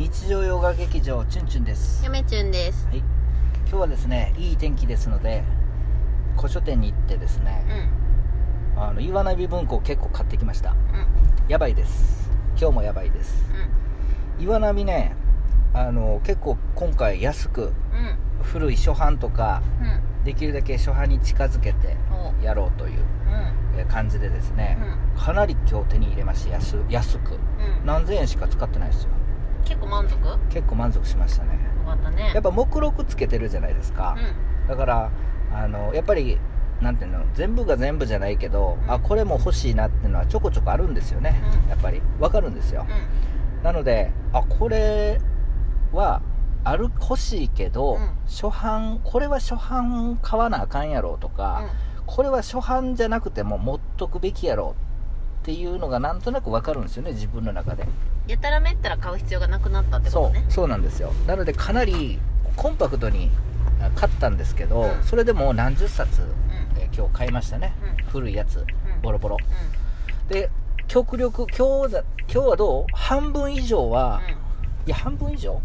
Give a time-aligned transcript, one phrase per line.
[0.00, 2.86] 日常洋画劇場チュンチュンです、やめちゅんです。
[2.86, 5.44] はい、今日はですねいい天気ですので
[6.38, 7.44] 古書店に行ってですうん。
[7.44, 7.62] ね、
[8.78, 10.70] あの岩波文庫を結構買ってきました。
[10.70, 11.06] うん。
[11.48, 12.30] やばいです。
[12.58, 13.44] 今日もやばいです。
[14.38, 15.14] 岩波ね
[15.74, 17.68] あの結構今回安くうん。
[17.68, 17.74] うん
[18.42, 20.24] 古い初版とかうん。
[20.24, 22.42] できるだけ初版に近づけてお。
[22.42, 24.78] やろうという感じでですね、
[25.14, 27.34] かなり今日手に入れまして安安く。
[27.34, 27.40] うん。
[27.84, 29.10] 何千円しか使ってないですよ
[29.64, 30.26] 結構満足？
[30.26, 31.58] よ結構満足しましたね。
[31.90, 32.32] かったね。
[32.34, 34.16] やっぱ目録つけてるじゃないですか、
[34.64, 34.68] うん。
[34.68, 35.10] だから
[35.52, 36.38] あのやっぱり
[36.80, 38.90] なんていうの全部が全部じゃないけど、うん。
[38.90, 41.68] あこれも欲しいなっていうのはちょこちょこあるんですよね、うん。
[41.68, 42.00] やっぱり。
[42.18, 42.86] わかるんですよ、
[43.62, 45.20] うなのであこれ
[45.92, 46.22] は
[46.62, 48.10] ある欲しいけど、うん。
[48.26, 51.64] 初版これは初版買わなあかんやろとか、
[52.06, 54.74] これは初版じゃなくても持っとくべきやろ
[55.40, 57.84] っていうのがなんとなくわかるんですよね自分の中で。
[57.84, 57.88] ん
[58.26, 60.44] やたらめったら買う必要がなくなったってこそうとね。
[60.48, 61.12] そうなんですよ。
[61.26, 62.18] なのでかなり
[62.56, 63.30] コンパクトに
[63.80, 65.02] あ買ったんですけど、うん。
[65.02, 66.28] それでも何十冊、うん。
[66.78, 68.04] えー今日買いましたね、うん。
[68.06, 68.56] 古いやつ。
[68.58, 68.66] うん。
[69.00, 69.38] ボロボロ。
[70.28, 70.50] うで
[70.86, 72.84] 極力今日だ今日はどう？
[72.92, 74.20] 半分以上は、
[74.86, 75.60] いや半分以上？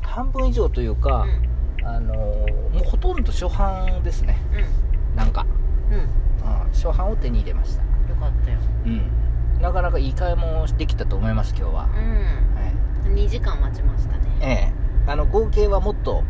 [0.00, 1.26] 半分以上というか、
[1.78, 1.86] うん。
[1.86, 4.38] あのーもうほとんど初版ですね。
[5.12, 5.16] うん。
[5.16, 5.44] なんか、
[5.90, 6.08] うん。
[6.72, 7.82] 初版を手に入れました。
[7.82, 7.89] よ
[8.20, 8.58] かったよ。
[8.86, 9.10] うん。
[9.60, 13.08] なかなかいい買い物をできたと思います今日は、はい。
[13.08, 14.20] うん2時間待ちましたね。
[14.40, 14.72] ええ。
[15.10, 16.22] あの合計はもっと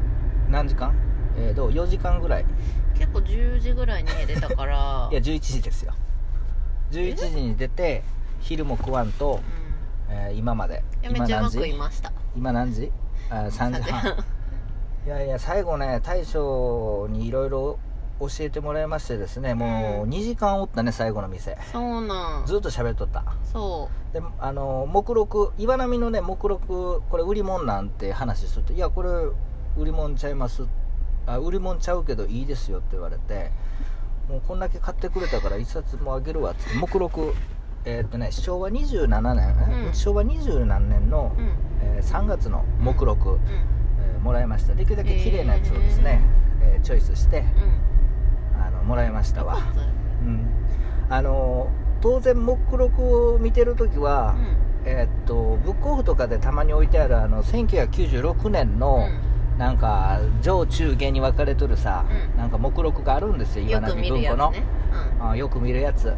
[0.48, 0.94] 何時間？
[1.36, 2.46] えー、どう？4時間ぐらい。
[2.94, 5.08] 結構10時ぐらいに家出たから。
[5.12, 5.92] いや11時ですよ。
[6.92, 8.02] 11時に出て
[8.40, 9.40] 昼も食わんと、
[10.08, 10.82] えー今まで。
[10.98, 12.12] うん、やめ今何ちゃうまくい時ました。
[12.36, 12.92] 今何時？
[13.30, 14.16] あ3時半。
[15.06, 17.78] いやいや最後ね大将にいろいろ
[18.20, 20.10] 教えてもらいましてですねもううん。
[20.10, 21.56] 2時間おったね最後の店。
[21.72, 22.46] そうなん。
[22.46, 23.24] ずっと喋っとった。
[23.44, 29.10] そであの目録岩波のね目録これ売り物なんて話すると「いやこれ
[29.76, 30.64] 売り物ちゃいます」
[31.26, 33.52] あ「売り物ちゃうけどいいですよ」って言われて
[34.28, 37.32] 「もうこんだけ買ってくれたから一冊もあげるわ」っつって目録
[37.84, 39.94] えーっとね昭和27年、えうん。
[39.94, 41.48] 昭和20何年の、ううん。
[41.96, 43.40] えー3月の目録、うん。
[43.46, 44.74] えーもらいました。
[44.74, 46.20] できるだけ綺麗なやつをですね、
[46.60, 47.89] えーチョイスしてうん
[48.90, 49.58] もらいましたわ。
[50.22, 50.46] うん。
[51.08, 51.70] あの
[52.00, 54.34] 当然目録を見てる時は、
[54.84, 59.08] えーっとブックオフとかでたまに置いてあるあの1996年の、
[59.58, 62.38] なんか上中下に分かれとるさ、うん。
[62.38, 64.64] なんか目録があるんですよ岩波文庫の、やつね。
[65.20, 66.12] あよく見るやつ、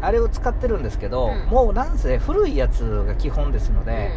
[0.00, 1.50] あれを使ってるんですけど、うん。
[1.50, 3.86] もうなんせ古いやつが基本ですのうん。
[3.86, 4.10] で、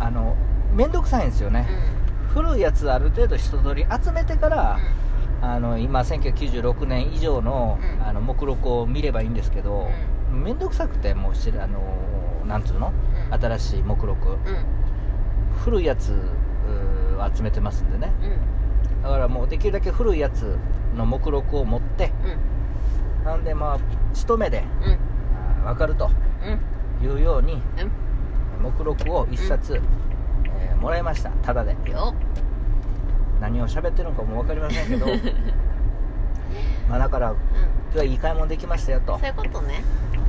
[0.00, 0.34] あの
[0.74, 1.68] 面倒くさいんですよね、
[2.32, 4.78] 古いやつある程度一通り集めてから、
[5.42, 8.06] あの今1996年以上の,、うん。
[8.06, 9.88] あの目録を見ればいいんですけど
[10.30, 11.80] 面倒、くさくてもうしあの
[12.46, 12.92] なんつうの、
[13.28, 13.40] うん。
[13.40, 14.36] 新しい目録。
[15.64, 16.14] 古いやつ
[17.36, 18.12] 集めてますんでね。
[18.22, 19.02] うん。
[19.02, 20.56] だからもうできるだけ古いやつ
[20.96, 22.12] の目録を持って
[23.20, 23.24] うん。
[23.24, 23.78] なんでまあ
[24.14, 24.64] 一目で
[25.62, 26.10] う分かると
[27.00, 27.06] うん。
[27.06, 28.62] いうようにうん。
[28.62, 31.28] 目録を一冊、えーもらいました。
[31.42, 31.76] ただで。
[31.90, 32.14] よ
[33.50, 35.06] 何を喋ってるのかも分かりませんけど。
[36.88, 37.36] まあだからうん。
[37.36, 37.46] 今
[37.94, 39.18] 日はいい買い物できましたよと。
[39.18, 39.82] そういうことね。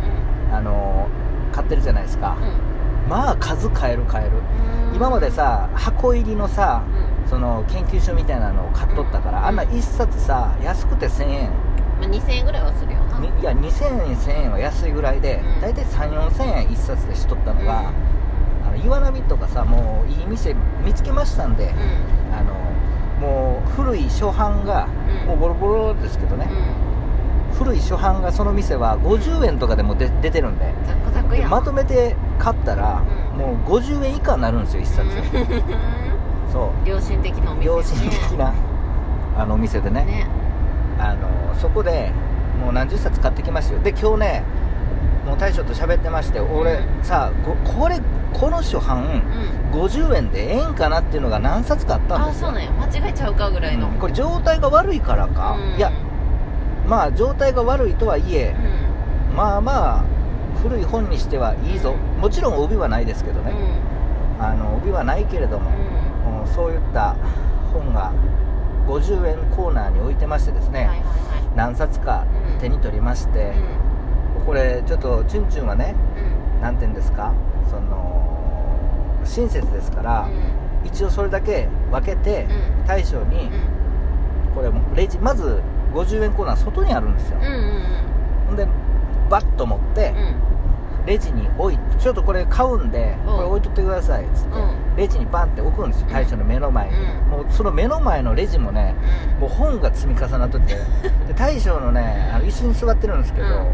[0.51, 2.37] あのー買ってるじゃないですか、
[3.03, 3.09] うん。
[3.09, 4.37] まあ数買える買える。
[4.37, 4.95] うん。
[4.95, 6.83] 今までさ箱入りのさ
[7.23, 7.29] うん。
[7.29, 9.45] その研究所みたいなのを買っとったから、うん。
[9.47, 11.49] あんな1冊さ安くて1000円。
[11.99, 13.19] まあ2000円ぐらいはするよな。
[13.19, 15.61] にいや2000円1000円は安いぐらいで、うん。
[15.61, 17.91] 大体3 4 0 0 0円1冊でしとったのが、
[18.83, 22.33] 岩波とかさもういい店見つけましたんで、うん。
[22.33, 22.53] あの
[23.19, 24.87] もう古い初版が、
[25.23, 25.27] うん。
[25.27, 26.49] もうボロボロですけどね、
[27.51, 27.55] うん。
[27.57, 30.73] 古い初版がその店は50円とかでもで出てるんで。
[31.49, 33.01] まとめて買ったら、
[33.33, 33.37] うん。
[33.37, 35.09] もう50円以下になるんですよ1冊、
[36.51, 36.89] そう。
[36.89, 38.53] 良心的なお店良心的な
[39.37, 40.03] あのお店でね。
[40.05, 40.27] ね。
[40.99, 42.11] あのそこで
[42.61, 43.79] もう何十冊買ってきましたよ。
[43.81, 44.43] で今日ね
[45.31, 47.03] もう大将と喋ってまして俺、うん。
[47.05, 48.01] さここれ
[48.33, 49.23] この初版
[49.71, 49.81] うん。
[49.81, 52.49] 50円でええんかなっていうのが何冊かあったんですよ。
[52.49, 52.71] あそうなんや。
[52.71, 53.87] 間違えちゃうかぐらいの。
[53.87, 53.93] うん。
[53.93, 55.77] これ状態が悪いからか、うん。
[55.77, 55.89] いや
[56.85, 58.53] まあ状態が悪いとはいえ
[59.29, 59.37] う、ん。
[59.37, 60.03] まあまあ
[60.61, 63.53] 古い本にしてはいいぞ、もちろん帯はないですけどね、
[64.37, 64.43] うん。
[64.45, 65.71] あの帯はないけれども、
[66.43, 66.47] うん。
[66.53, 67.15] そういった
[67.71, 68.11] 本が
[68.85, 71.01] 50円コーナーに置いてましてですね、はいはい
[71.53, 73.57] 何冊かうん手に取りましてはい、
[74.45, 76.61] これちょっとチュンチュンはねうん。
[76.61, 77.33] 何て言うんですか
[77.69, 80.27] その親切ですから、
[80.83, 82.47] 一応それだけ分けて
[82.79, 82.85] うん。
[82.87, 83.51] 大将にうん。
[84.55, 85.61] これレジまず
[85.93, 87.37] 50円コーナー外にあるんですよ。
[87.39, 87.83] うんうんうん。
[88.47, 88.67] ほんで
[89.29, 91.05] バッと持ってうん。
[91.05, 93.35] レジに置いてちょっとこれ買うんでうん。
[93.37, 94.95] これ置いとってくださいっつってうん。
[94.97, 96.13] レジにバンって置くんですようん。
[96.13, 96.95] 大将の目の前に。
[96.95, 97.29] うん。
[97.29, 98.95] もうその目の前のレジもね
[99.39, 100.73] もう本が積み重なっとって
[101.27, 103.67] で大将のねあの椅子に座ってるんですけど、うん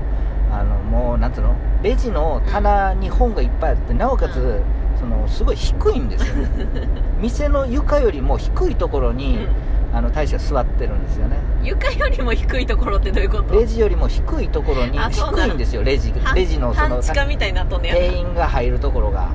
[0.60, 1.56] あのもうなんつうの？
[1.84, 4.62] レジの棚に本がいっぱいあってなおかつ、うん。
[5.00, 6.34] そのすごい低いんですよ
[7.22, 9.48] 店の床よりも低いところに、
[9.94, 11.38] あの大将座ってるんですよね。
[11.64, 13.54] 床よりも低いところってどういうこと？
[13.54, 19.30] レジよりも低いところに低いんですよレジ半レジのその半地下みたいになっとんねや店員が入るところが。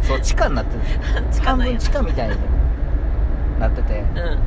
[0.00, 0.80] そう地下になってる。
[1.22, 2.34] んですよ半分地下みたいに
[3.60, 4.00] なってて。
[4.00, 4.38] うん。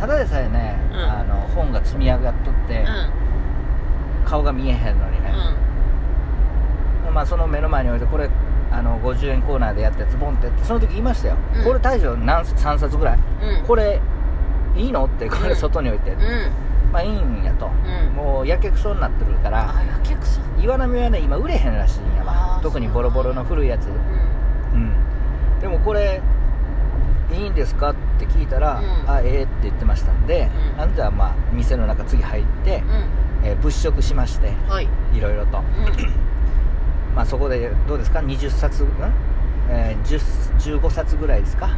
[0.00, 0.98] ただでさえね、うん。
[1.00, 4.26] あの本が積み上がっとって、うん。
[4.28, 5.13] 顔が見えへんのにね、
[7.12, 8.28] まあ、その目の前に置いてこれ
[8.72, 11.64] あの50円コーナーでやったやつボンってってその時言いましたよ、うん。
[11.64, 13.18] これ大将何3冊ぐらい？
[13.40, 13.48] うん。
[13.60, 14.00] うんこれ
[14.74, 15.04] いいの？
[15.04, 16.18] ってこれうん外に置いて、うん。
[16.92, 18.14] まあいいんやと、うん。
[18.16, 20.40] もうやけくそになってるからあやけくそ。
[20.60, 23.86] 岩波はね今売れへんらしいんやあわー特にボロボロの古いやつ。
[23.86, 23.90] う
[24.74, 24.92] うん。
[25.60, 26.20] でもこれ
[27.32, 27.90] いいんですか？
[27.90, 29.10] って聞いたら、うん。
[29.10, 30.80] あええって言ってましたんで、うん。
[30.82, 32.90] あんじゃあまあ店の中次入って、んうん
[33.44, 34.88] えー物色しましてはい。
[35.14, 35.64] いろいろと、うん。
[37.14, 38.88] まあそこでどうですか？20冊ん、
[39.70, 40.04] えー
[40.58, 41.68] 10 15冊ぐらいですか？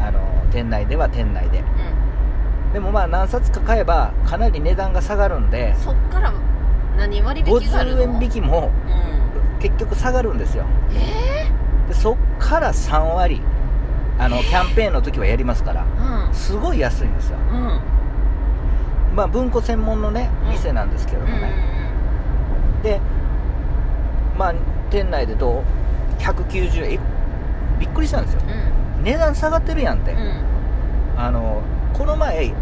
[0.00, 0.18] あの
[0.50, 1.58] 店内では店内で。
[1.60, 2.72] うん。
[2.72, 6.32] でもまあ何冊か買えばかなり値段が下がるんでそっから
[6.98, 8.70] 何割引があるの？50円引きも
[9.52, 9.58] うん。
[9.60, 10.64] 結局下がるんですよ。
[10.92, 11.48] え
[11.88, 13.40] でそっから3割
[14.18, 15.86] あのキャンペーンの時はやりますから
[16.26, 16.34] えうん。
[16.34, 17.38] すごい安いんですよ。
[17.52, 17.80] うん
[19.18, 20.50] まあ文庫専門のねうん。
[20.52, 21.52] 店なんですけどもね、
[22.84, 23.00] で
[24.38, 24.54] まあ
[24.90, 25.64] 店内でど
[26.18, 26.92] う？190円。
[26.92, 27.00] え
[27.80, 28.40] びっくりしたんですよ。
[28.96, 29.02] うん。
[29.02, 30.44] 値段下がってるやんって、うん。
[31.16, 31.62] あの
[31.94, 32.54] この前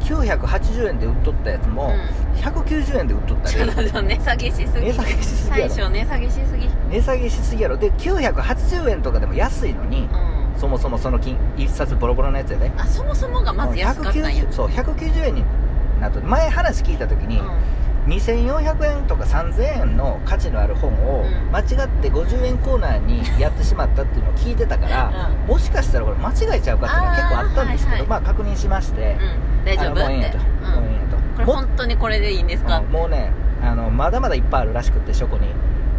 [0.00, 1.94] 980円で売っとったやつも、
[2.34, 2.40] うん。
[2.40, 4.86] 190円で売っとったり値下げしすぎ。
[4.86, 6.68] 値下げしすぎ最初値下げしすぎ。
[6.90, 7.78] 値下げしすぎやろ。
[7.78, 10.60] で980円とかでも安いのに、うん。
[10.60, 12.70] そもそもその金1冊ボロボロのやつやで。
[12.76, 14.44] あそもそもがまず安かったんや。
[14.44, 15.44] 190そう190円に
[16.00, 16.20] なっと。
[16.22, 17.44] 前話聞いた時に、う
[18.08, 21.52] 2400円とか3000円の価値のある本をうん。
[21.52, 25.46] 間違って50円コーナーにやってしまったっていうのを聞いてたから、うん。
[25.46, 28.08] もしかしたらこれ間違えちゃうかっていうのは結構あったんですけど、はいはい。
[28.08, 29.64] まあ確認しまして、んうん。
[29.64, 29.94] 大丈夫。
[29.94, 32.78] もうええんやと、ってもうええんやともこれ本当にこれでいいんですか？
[32.78, 33.32] うんもうね
[33.62, 35.48] あのまだまだいっぱいあるらしくって書庫に。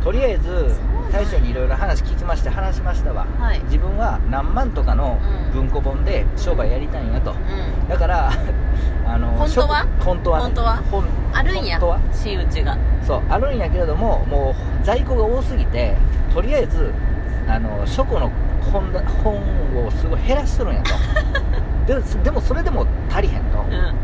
[0.04, 0.76] とりあえず
[1.16, 3.26] 大将にいろいろ話聞きまして話しましたわ。
[3.40, 3.62] はい。
[3.64, 5.18] 自分は何万とかの
[5.54, 5.62] うん。
[5.62, 7.88] 文庫本で商売やりたいんやと、うん。
[7.88, 8.30] だから
[9.08, 9.88] あの本当は？
[10.02, 10.44] 書本当はね。
[10.44, 10.76] 本当は？
[10.92, 11.04] 本
[11.34, 12.00] あるんや本当は？
[12.12, 12.78] 真打ちが。
[13.02, 15.96] そうあるんやけれどももう在庫が多すぎて
[16.34, 16.92] とりあえず
[17.48, 18.30] あの書庫の
[18.74, 19.36] 本だ本
[19.86, 20.92] をすごい減らしとるんやと。
[21.88, 23.96] ででもそれでも足りへんと、うんうん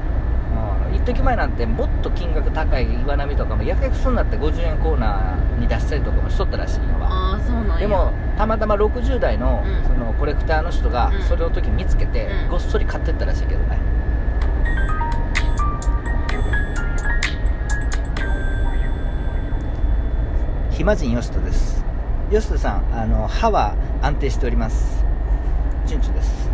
[1.01, 7.77] 一時前なんてもっと金額高い岩波とかもやけくそになって50円コーナーに出したりとかもしとったらしいんやわああそうなんや。
[7.80, 9.83] でもたまたま60代の,、うん。
[9.88, 11.24] そのコレクターの人がうん。
[11.24, 12.50] それを時見つけて、うん。
[12.50, 13.79] ごっそり買ってったらしいけどね。
[20.70, 21.84] 暇人吉人です。
[22.29, 25.03] 吉人さんあの歯は安定しております。
[25.88, 26.48] チュンチュンです。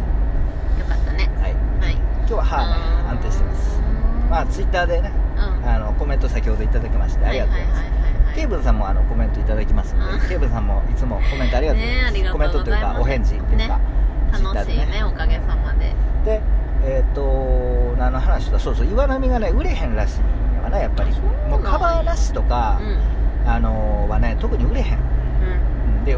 [0.80, 1.30] よかったね。
[1.42, 1.54] はい。
[1.84, 1.96] はい。
[1.96, 3.87] 今日は歯ね安定してます
[4.29, 5.69] まあツイッターでねうん。
[5.69, 13.81] あのコメント先ほどいただきましてありがとうございます、はいはいはいはいケイブンさんもあのコメントいただきますので、うんケイブンさんもいつもコメントありがとうございます、ねありがとうコメントというかお返事っていうか、ね
[14.31, 15.03] ツイッターで楽しいね。
[15.03, 15.96] おかげさまで。
[16.25, 16.41] で
[16.84, 18.60] えっ、と何の話だ？
[18.60, 20.19] そうそう岩波がね売れへんらしい
[20.57, 21.12] のかなやっぱり。
[21.50, 23.50] もうカバーなしとかう、ん。
[23.50, 25.00] あのーはね特に売れへん。
[25.00, 26.15] うんで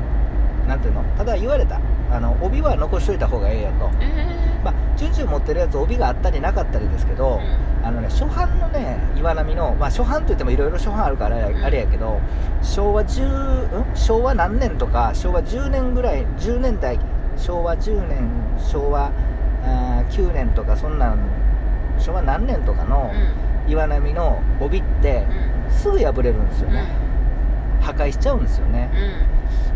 [0.68, 1.04] なんていうの？
[1.18, 1.80] ただ言われた
[2.12, 3.90] あの帯は残しといた方がええよと。
[4.02, 4.26] え
[4.64, 11.64] まあチュンチュン持ってるやつ帯があったりなかったりですけど、ーあのね初版のね岩波の、まあ、初版といってもいろいろ初版あるからあれ,、うん。
[11.64, 12.20] あれやけど
[12.62, 13.96] 昭和10ん？
[13.96, 17.00] 昭和何年とか昭和10年ぐらい10年代
[17.38, 19.12] 昭和10年昭和
[19.64, 21.20] あー9年とかそんなん
[21.98, 23.72] 昭和何年とかのうん。
[23.72, 25.28] 岩波の帯って
[25.68, 25.72] うん。
[25.72, 26.74] すぐ破れるんですようん。
[26.74, 26.84] ね、
[27.82, 28.90] 破壊しちゃうんですよね、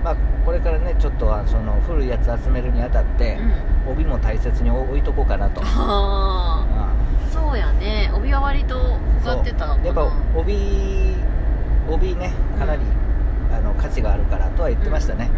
[0.04, 0.16] まあ、
[0.46, 3.48] これからねちょっとはその古いやつ集めるにあたってうん。
[3.48, 3.54] うん
[3.86, 6.94] 帯も大切に置いとこうかなと、ああ
[7.30, 8.10] そうやね。
[8.16, 11.18] 帯は割と尖ってたやっぱ帯
[11.90, 12.82] 帯ねかなり、
[13.52, 15.30] あの価値があるからとは言ってましたね、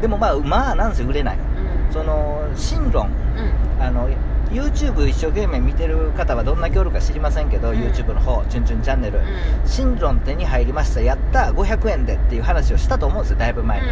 [0.00, 1.36] でもまあまあなんせ売れない。
[1.36, 1.49] うん
[1.92, 3.82] その新論うん。
[3.82, 4.08] あの
[4.50, 7.76] YouTube 一生懸命見てる方はどんだけおるか知りませんけど、うん。
[7.76, 9.24] YouTube の方「チュンチュンチャンネル」うん。
[9.64, 11.00] 新論手に入りました。
[11.00, 13.86] やった500円でっていう話をしたと思うんですよだいぶ前に、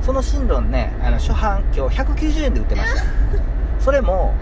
[0.00, 3.02] その新論ねあの初版今日190円で売ってました。
[3.80, 4.34] それも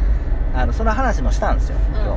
[0.54, 2.16] あのその話もしたんですよ今日、うん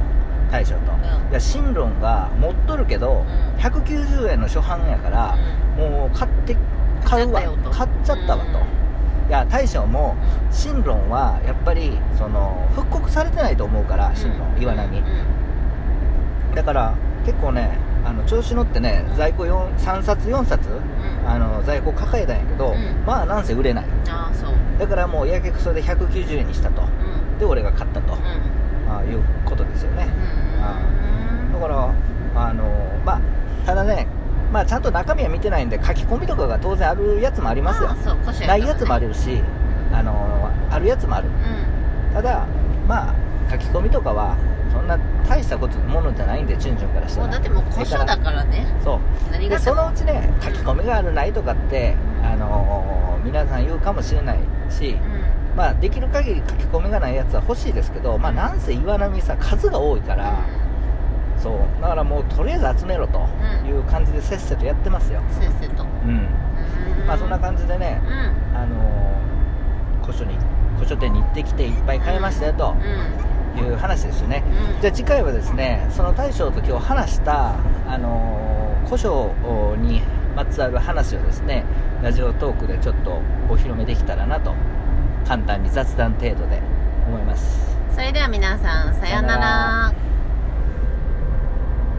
[0.51, 0.85] 大将と、ん。
[1.31, 3.25] いや新論が持っとるけど、
[3.57, 3.59] うん。
[3.59, 5.35] 190円の初版やから、
[5.75, 6.55] もう買って
[7.03, 7.41] 買うわ。
[7.41, 7.69] 買っちゃったよと。
[7.71, 8.83] 買っちゃったわと、うん
[9.27, 10.15] いや大将も
[10.51, 15.01] 新論はやっぱりその復刻されてないと思うから新論岩波、
[16.55, 16.93] だから
[17.25, 20.69] 結構ねあの調子乗ってね在庫4 3冊4冊
[21.25, 23.03] あの在庫抱えたんやけど、うん。
[23.05, 23.85] まあなんせ売れない。
[24.09, 24.53] ああそう。
[24.77, 26.81] だからもうやけくそで190円にしたと。
[26.81, 26.85] う
[27.35, 27.39] ん。
[27.39, 28.91] で俺が買ったと、うん。
[28.91, 30.09] ああいうことですよね。
[31.47, 31.53] うん。
[31.53, 31.93] だから
[32.35, 32.63] あの
[33.05, 33.21] まあ
[33.65, 34.07] ただね
[34.53, 37.89] まあちゃんと中身は見てないんで書き込みとかが当然あるやつもありますよ。
[37.89, 39.41] ああそう古書ないやつもあるるし
[39.91, 41.27] あのあるやつもある。
[41.27, 42.13] うん。
[42.13, 42.45] ただ
[42.87, 43.15] まあ
[43.51, 44.37] 書き込みとかは
[44.71, 47.27] そんな大したことものじゃないんでチュンチュンからしたら。
[47.29, 48.67] だってもう古書だからね。
[48.83, 48.99] そ
[49.31, 49.49] う。
[49.49, 55.55] でそのうちね書き込みがあるないとかって、あのー皆さん言うかもしれないし、うん。
[55.55, 60.39] まあ、できる限り書き込みがないやつは欲しいですけど、まあ、なんせ岩波さ数が多いから、
[61.43, 61.81] そう。
[61.81, 63.19] だからもうとりあえず集めろと
[63.67, 65.83] いう感じでせっせとやってますよ、せっせと。
[65.83, 66.09] うん。
[66.09, 66.13] う
[67.03, 67.07] ん。
[67.07, 68.57] まあ、そんな感じでねう、ん。
[68.57, 70.35] あのー古書に
[70.77, 72.75] 古書店に行ってきていっぱい買いましたよと
[73.55, 73.65] うん。
[73.65, 74.43] いう話ですよね、
[74.75, 74.81] うん。
[74.81, 77.53] じゃあ次回はですねその大将と今日話した、
[77.87, 79.33] あのー古書
[79.79, 80.01] に
[80.35, 81.63] まつわる話をですね
[82.01, 83.11] ラジオトークでちょっと
[83.49, 84.53] お披露目できたらなと
[85.25, 86.59] 簡単に雑談程度で
[87.07, 87.77] 思います。
[87.91, 89.93] それでは皆さんさようなら